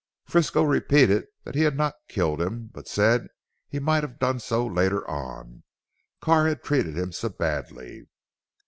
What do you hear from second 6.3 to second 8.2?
had treated him so badly.